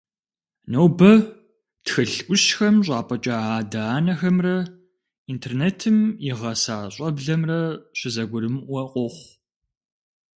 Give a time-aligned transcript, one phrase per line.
[0.71, 1.11] Нобэ,
[1.85, 4.55] тхылъ Ӏущхэм щӀапӀыкӀа адэ-анэхэмрэ
[5.31, 5.97] интернетым
[6.29, 7.61] игъэса щӀэблэмрэ
[7.97, 9.33] щызэгурымыӀуэ къохъу.